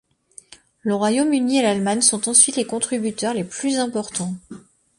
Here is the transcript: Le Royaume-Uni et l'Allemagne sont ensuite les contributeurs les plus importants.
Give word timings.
Le 0.81 0.95
Royaume-Uni 0.95 1.59
et 1.59 1.61
l'Allemagne 1.61 2.01
sont 2.01 2.27
ensuite 2.27 2.55
les 2.55 2.65
contributeurs 2.65 3.35
les 3.35 3.43
plus 3.43 3.77
importants. 3.77 4.33